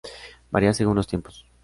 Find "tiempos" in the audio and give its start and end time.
1.05-1.45